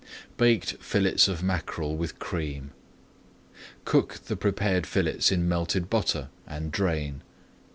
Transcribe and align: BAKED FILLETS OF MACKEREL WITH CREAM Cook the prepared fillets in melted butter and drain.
BAKED 0.35 0.77
FILLETS 0.81 1.27
OF 1.27 1.43
MACKEREL 1.43 1.95
WITH 1.95 2.17
CREAM 2.17 2.71
Cook 3.85 4.15
the 4.25 4.35
prepared 4.35 4.87
fillets 4.87 5.31
in 5.31 5.47
melted 5.47 5.91
butter 5.91 6.29
and 6.47 6.71
drain. 6.71 7.21